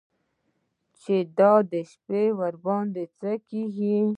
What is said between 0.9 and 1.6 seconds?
چې دا